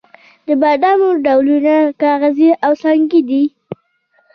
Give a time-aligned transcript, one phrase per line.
[0.47, 3.43] د بادامو ډولونه کاغذي او سنګي دي.